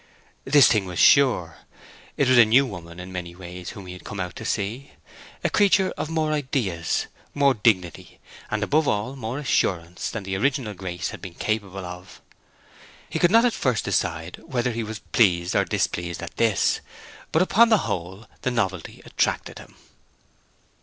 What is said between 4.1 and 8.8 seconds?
out to see; a creature of more ideas, more dignity, and,